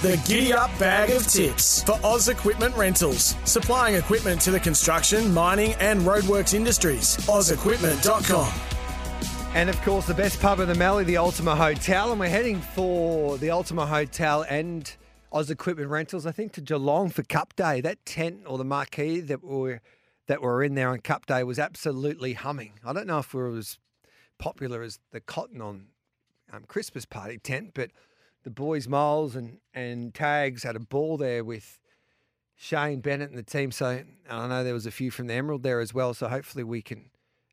The 0.00 0.16
Giddy 0.28 0.52
Up 0.52 0.70
Bag 0.78 1.10
of 1.10 1.26
Tips 1.26 1.82
for 1.82 1.98
Oz 2.04 2.28
Equipment 2.28 2.72
Rentals. 2.76 3.34
Supplying 3.44 3.96
equipment 3.96 4.40
to 4.42 4.52
the 4.52 4.60
construction, 4.60 5.34
mining, 5.34 5.72
and 5.80 6.02
roadworks 6.02 6.54
industries. 6.54 7.16
OzEquipment.com. 7.26 8.52
And 9.56 9.68
of 9.68 9.82
course, 9.82 10.06
the 10.06 10.14
best 10.14 10.40
pub 10.40 10.60
in 10.60 10.68
the 10.68 10.76
Mallee, 10.76 11.02
the 11.02 11.16
Ultima 11.16 11.56
Hotel. 11.56 12.12
And 12.12 12.20
we're 12.20 12.28
heading 12.28 12.60
for 12.60 13.38
the 13.38 13.50
Ultima 13.50 13.86
Hotel 13.86 14.46
and 14.48 14.88
Oz 15.32 15.50
Equipment 15.50 15.90
Rentals, 15.90 16.26
I 16.26 16.30
think, 16.30 16.52
to 16.52 16.60
Geelong 16.60 17.10
for 17.10 17.24
Cup 17.24 17.56
Day. 17.56 17.80
That 17.80 18.06
tent 18.06 18.42
or 18.46 18.56
the 18.56 18.64
marquee 18.64 19.18
that 19.18 19.42
were 19.42 19.80
that 20.28 20.40
were 20.40 20.62
in 20.62 20.76
there 20.76 20.90
on 20.90 21.00
Cup 21.00 21.26
Day 21.26 21.42
was 21.42 21.58
absolutely 21.58 22.34
humming. 22.34 22.74
I 22.84 22.92
don't 22.92 23.08
know 23.08 23.18
if 23.18 23.34
it 23.34 23.36
was 23.36 23.80
popular 24.38 24.80
as 24.80 25.00
the 25.10 25.18
Cotton 25.20 25.60
on 25.60 25.86
um, 26.52 26.66
Christmas 26.68 27.04
party 27.04 27.38
tent, 27.38 27.72
but 27.74 27.90
the 28.48 28.54
boys 28.54 28.88
Moles 28.88 29.36
and 29.36 29.58
and 29.74 30.14
Tags 30.14 30.62
had 30.62 30.74
a 30.74 30.80
ball 30.80 31.18
there 31.18 31.44
with 31.44 31.78
Shane 32.56 33.00
Bennett 33.00 33.28
and 33.28 33.38
the 33.38 33.42
team. 33.42 33.70
So 33.70 34.02
I 34.28 34.48
know 34.48 34.64
there 34.64 34.72
was 34.72 34.86
a 34.86 34.90
few 34.90 35.10
from 35.10 35.26
the 35.26 35.34
Emerald 35.34 35.62
there 35.62 35.80
as 35.80 35.92
well. 35.92 36.14
So 36.14 36.28
hopefully 36.28 36.64
we 36.64 36.80
can 36.80 37.10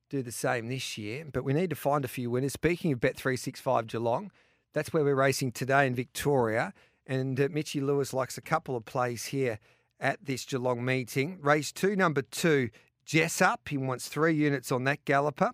do 0.09 0.23
the 0.23 0.31
same 0.31 0.69
this 0.69 0.97
year. 0.97 1.25
But 1.31 1.43
we 1.43 1.51
need 1.51 1.69
to 1.71 1.75
find 1.75 2.05
a 2.05 2.07
few 2.07 2.29
winners. 2.31 2.53
Speaking 2.53 2.93
of 2.93 3.01
Bet 3.01 3.17
three 3.17 3.35
six 3.35 3.59
five 3.59 3.87
Geelong, 3.87 4.31
that's 4.71 4.93
where 4.93 5.03
we're 5.03 5.15
racing 5.15 5.51
today 5.51 5.85
in 5.85 5.95
Victoria. 5.95 6.73
And 7.05 7.39
uh, 7.41 7.49
Mitchy 7.51 7.81
Lewis 7.81 8.13
likes 8.13 8.37
a 8.37 8.41
couple 8.41 8.77
of 8.77 8.85
plays 8.85 9.25
here 9.25 9.59
at 9.99 10.23
this 10.23 10.45
Geelong 10.45 10.85
meeting. 10.85 11.39
Race 11.41 11.73
two, 11.73 11.97
number 11.97 12.21
two, 12.21 12.69
Jessup. 13.03 13.67
He 13.67 13.77
wants 13.77 14.07
three 14.07 14.33
units 14.33 14.71
on 14.71 14.85
that 14.85 15.03
galloper. 15.03 15.51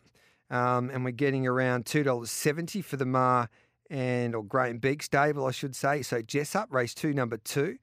Um, 0.51 0.91
and 0.91 1.03
we're 1.03 1.11
getting 1.11 1.47
around 1.47 1.85
$2.70 1.85 2.83
for 2.83 2.97
the 2.97 3.05
Mar 3.05 3.49
and, 3.91 4.33
or 4.33 4.41
Graham 4.41 4.77
Beak 4.77 5.03
stable, 5.03 5.45
I 5.45 5.51
should 5.51 5.75
say. 5.75 6.01
So 6.01 6.21
Jessup, 6.21 6.73
race 6.73 6.95
two, 6.95 7.13
number 7.13 7.37
two. 7.37 7.77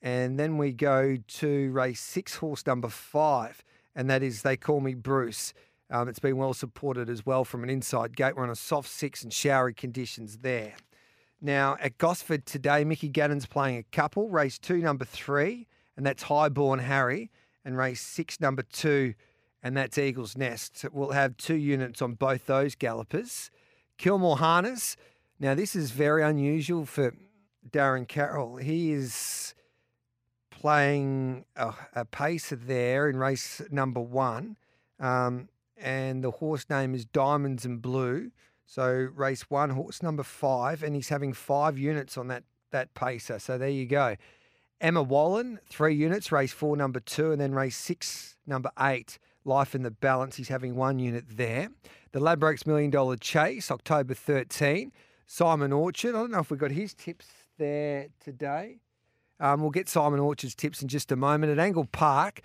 And 0.00 0.38
then 0.38 0.56
we 0.56 0.72
go 0.72 1.16
to 1.26 1.70
race 1.72 2.00
six, 2.00 2.36
horse 2.36 2.64
number 2.64 2.88
five. 2.88 3.64
And 3.96 4.08
that 4.08 4.22
is 4.22 4.42
They 4.42 4.56
Call 4.56 4.80
Me 4.80 4.94
Bruce. 4.94 5.52
Um, 5.90 6.08
it's 6.08 6.20
been 6.20 6.36
well 6.36 6.54
supported 6.54 7.10
as 7.10 7.26
well 7.26 7.44
from 7.44 7.64
an 7.64 7.70
inside 7.70 8.16
gate. 8.16 8.36
We're 8.36 8.44
on 8.44 8.50
a 8.50 8.54
soft 8.54 8.88
six 8.88 9.24
and 9.24 9.32
showery 9.32 9.74
conditions 9.74 10.38
there. 10.38 10.74
Now, 11.40 11.76
at 11.80 11.98
Gosford 11.98 12.46
today, 12.46 12.84
Mickey 12.84 13.08
Gannon's 13.08 13.46
playing 13.46 13.78
a 13.78 13.82
couple. 13.82 14.28
Race 14.28 14.58
two, 14.58 14.78
number 14.78 15.04
three, 15.04 15.66
and 15.96 16.06
that's 16.06 16.24
Highborn 16.24 16.78
Harry. 16.78 17.32
And 17.64 17.76
race 17.76 18.00
six, 18.00 18.40
number 18.40 18.62
two, 18.62 19.14
and 19.62 19.76
that's 19.76 19.98
Eagle's 19.98 20.36
Nest. 20.36 20.84
We'll 20.92 21.10
have 21.10 21.36
two 21.36 21.56
units 21.56 22.00
on 22.00 22.14
both 22.14 22.46
those 22.46 22.76
gallopers. 22.76 23.50
Kilmore 23.96 24.38
Harness. 24.38 24.96
Now, 25.40 25.54
this 25.54 25.76
is 25.76 25.92
very 25.92 26.22
unusual 26.22 26.84
for 26.84 27.14
Darren 27.70 28.08
Carroll. 28.08 28.56
He 28.56 28.92
is 28.92 29.54
playing 30.50 31.44
a, 31.54 31.72
a 31.94 32.04
pacer 32.04 32.56
there 32.56 33.08
in 33.08 33.16
race 33.16 33.62
number 33.70 34.00
one. 34.00 34.56
Um, 34.98 35.48
and 35.76 36.24
the 36.24 36.32
horse 36.32 36.68
name 36.68 36.94
is 36.94 37.04
Diamonds 37.04 37.64
and 37.64 37.80
Blue. 37.80 38.32
So 38.66 39.08
race 39.14 39.48
one, 39.48 39.70
horse 39.70 40.02
number 40.02 40.22
five, 40.22 40.82
and 40.82 40.94
he's 40.94 41.08
having 41.08 41.32
five 41.32 41.78
units 41.78 42.18
on 42.18 42.28
that 42.28 42.44
that 42.70 42.92
pacer. 42.94 43.38
So 43.38 43.56
there 43.56 43.70
you 43.70 43.86
go. 43.86 44.16
Emma 44.80 45.02
Wallen, 45.02 45.58
three 45.70 45.94
units, 45.94 46.30
race 46.30 46.52
four, 46.52 46.76
number 46.76 47.00
two, 47.00 47.32
and 47.32 47.40
then 47.40 47.54
race 47.54 47.76
six, 47.76 48.36
number 48.46 48.70
eight, 48.78 49.18
Life 49.44 49.74
in 49.74 49.82
the 49.82 49.90
Balance. 49.90 50.36
He's 50.36 50.48
having 50.48 50.74
one 50.76 50.98
unit 50.98 51.24
there. 51.28 51.70
The 52.12 52.20
Ladbrokes 52.20 52.66
Million 52.66 52.90
Dollar 52.90 53.16
Chase, 53.16 53.70
October 53.70 54.14
13. 54.14 54.92
Simon 55.30 55.74
Orchard, 55.74 56.14
I 56.14 56.20
don't 56.20 56.30
know 56.30 56.38
if 56.38 56.50
we've 56.50 56.58
got 56.58 56.70
his 56.70 56.94
tips 56.94 57.26
there 57.58 58.08
today. 58.18 58.78
Um, 59.38 59.60
we'll 59.60 59.70
get 59.70 59.86
Simon 59.86 60.20
Orchard's 60.20 60.54
tips 60.54 60.80
in 60.80 60.88
just 60.88 61.12
a 61.12 61.16
moment. 61.16 61.52
At 61.52 61.58
Angle 61.58 61.84
Park, 61.92 62.40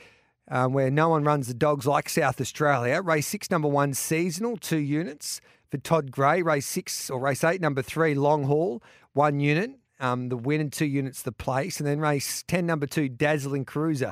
um, 0.49 0.73
where 0.73 0.91
no 0.91 1.07
one 1.07 1.23
runs 1.23 1.47
the 1.47 1.53
dogs 1.53 1.87
like 1.87 2.09
South 2.09 2.41
Australia, 2.41 3.01
race 3.01 3.25
six, 3.25 3.49
number 3.49 3.69
one, 3.69 3.93
seasonal, 3.93 4.57
two 4.57 4.79
units 4.79 5.39
for 5.71 5.77
Todd 5.77 6.11
Gray. 6.11 6.41
Race 6.41 6.65
six 6.65 7.09
or 7.09 7.21
race 7.21 7.45
eight, 7.45 7.61
number 7.61 7.81
three, 7.81 8.15
long 8.15 8.43
haul, 8.43 8.83
one 9.13 9.39
unit. 9.39 9.71
Um, 10.01 10.27
the 10.27 10.35
win 10.35 10.59
and 10.59 10.71
two 10.71 10.85
units 10.85 11.21
the 11.21 11.31
place. 11.31 11.79
And 11.79 11.87
then 11.87 12.01
race 12.01 12.43
10, 12.49 12.65
number 12.65 12.85
two, 12.85 13.07
Dazzling 13.07 13.63
Cruiser. 13.63 14.11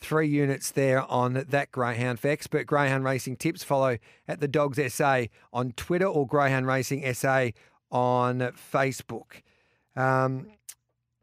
Three 0.00 0.26
units 0.26 0.72
there 0.72 1.02
on 1.02 1.44
that 1.48 1.70
Greyhound. 1.70 2.18
For 2.18 2.28
expert 2.28 2.66
Greyhound 2.66 3.04
Racing 3.04 3.36
tips, 3.36 3.62
follow 3.62 3.98
at 4.26 4.40
the 4.40 4.48
Dogs 4.48 4.80
SA 4.92 5.26
on 5.52 5.72
Twitter 5.72 6.06
or 6.06 6.26
Greyhound 6.26 6.66
Racing 6.66 7.14
SA 7.14 7.50
on 7.90 8.40
Facebook. 8.72 9.42
Um, 9.96 10.46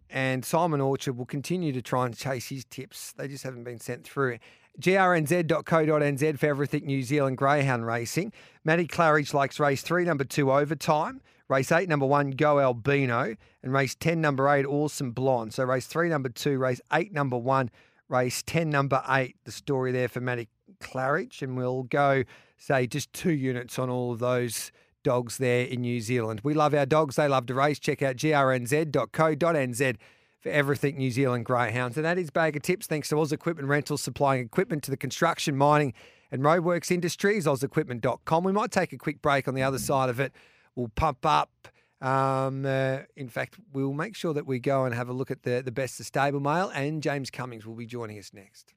and 0.10 0.46
Simon 0.46 0.82
Orchard 0.82 1.18
will 1.18 1.26
continue 1.26 1.74
to 1.74 1.82
try 1.82 2.06
and 2.06 2.16
chase 2.16 2.48
his 2.48 2.66
tips. 2.66 3.14
They 3.14 3.28
just 3.28 3.44
haven't 3.44 3.64
been 3.64 3.80
sent 3.80 4.06
through. 4.06 4.40
grnz.co.nz 4.80 6.40
for 6.40 6.46
everything 6.46 6.86
New 6.86 7.04
Zealand 7.04 7.38
Greyhound 7.38 7.86
Racing. 7.86 8.32
Matty 8.64 8.88
Claridge 8.88 9.34
likes 9.34 9.60
race 9.60 9.82
three, 9.82 10.06
number 10.06 10.24
two, 10.24 10.52
overtime. 10.52 11.22
Race 11.48 11.72
eight, 11.72 11.90
number 11.90 12.06
one, 12.06 12.32
Go 12.32 12.60
Albino. 12.60 13.36
And 13.62 13.74
race 13.74 13.96
10, 13.96 14.22
number 14.22 14.48
eight, 14.50 14.66
Awesome 14.66 15.12
Blonde. 15.12 15.54
So 15.54 15.64
race 15.64 15.86
three, 15.86 16.10
number 16.10 16.30
two, 16.30 16.58
race 16.58 16.82
eight, 16.94 17.12
number 17.12 17.38
one, 17.38 17.70
race 18.10 18.42
10, 18.44 18.70
number 18.70 19.04
eight. 19.10 19.36
The 19.44 19.52
story 19.52 19.92
there 19.92 20.08
for 20.08 20.22
Matty 20.22 20.48
Claridge. 20.80 21.42
And 21.42 21.56
we'll 21.58 21.84
go, 21.84 22.24
say, 22.58 22.88
just 22.88 23.12
two 23.14 23.34
units 23.34 23.78
on 23.78 23.90
all 23.90 24.12
of 24.12 24.20
those 24.20 24.72
dogs 25.06 25.38
there 25.38 25.66
in 25.66 25.82
New 25.82 26.02
Zealand. 26.02 26.42
We 26.44 26.56
love 26.56 26.74
our 26.74 26.88
dogs. 26.88 27.16
They 27.16 27.28
love 27.28 27.46
to 27.46 27.54
race. 27.54 27.78
Check 27.80 28.02
out 28.02 28.16
grnz.co.nz 28.18 29.96
for 30.42 30.50
everything 30.50 30.98
New 30.98 31.12
Zealand 31.12 31.46
Greyhounds. 31.46 31.96
And 31.96 32.06
that 32.06 32.18
is 32.18 32.32
Bag 32.32 32.56
of 32.58 32.64
Tips 32.64 32.88
thanks 32.88 33.10
to 33.10 33.20
Oz 33.20 33.32
Equipment 33.32 33.70
Rentals 33.70 34.02
supplying 34.02 34.44
equipment 34.44 34.84
to 34.84 34.92
the 34.92 34.98
construction, 34.98 35.56
mining 35.56 35.94
and 36.32 36.42
roadworks 36.42 36.90
industries, 36.92 37.46
ozequipment.com. 37.46 38.44
We 38.44 38.52
might 38.52 38.72
take 38.72 38.92
a 38.92 38.98
quick 38.98 39.22
break 39.22 39.48
on 39.48 39.54
the 39.54 39.64
other 39.64 39.80
side 39.80 40.10
of 40.10 40.20
it. 40.20 40.34
We'll 40.76 40.90
pump 40.96 41.24
up. 41.24 41.68
Um, 42.02 42.66
uh, 42.66 43.00
in 43.16 43.30
fact, 43.30 43.56
we'll 43.74 43.94
make 43.94 44.16
sure 44.16 44.34
that 44.34 44.48
we 44.48 44.60
go 44.60 44.86
and 44.86 44.94
have 44.94 45.08
a 45.08 45.14
look 45.14 45.30
at 45.32 45.44
the, 45.44 45.62
the 45.64 45.72
best 45.72 46.00
of 46.00 46.08
stable 46.08 46.40
mail, 46.40 46.72
and 46.74 47.02
James 47.02 47.30
Cummings 47.30 47.66
will 47.66 47.76
be 47.76 47.86
joining 47.86 48.18
us 48.20 48.32
next. 48.34 48.74